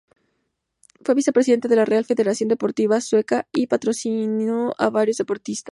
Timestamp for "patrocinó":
3.67-4.73